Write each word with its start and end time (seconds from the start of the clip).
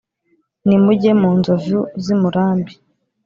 nimujye 0.65 1.11
mu 1.21 1.29
nzovu 1.39 1.77
z' 2.03 2.11
i 2.13 2.15
murambi 2.21 2.73